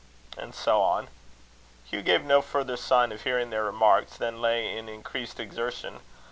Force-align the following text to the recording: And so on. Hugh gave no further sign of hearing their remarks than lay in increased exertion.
And 0.35 0.55
so 0.55 0.81
on. 0.81 1.09
Hugh 1.85 2.01
gave 2.01 2.23
no 2.23 2.41
further 2.41 2.75
sign 2.75 3.11
of 3.11 3.21
hearing 3.21 3.51
their 3.51 3.63
remarks 3.65 4.17
than 4.17 4.41
lay 4.41 4.75
in 4.75 4.89
increased 4.89 5.39
exertion. 5.39 5.99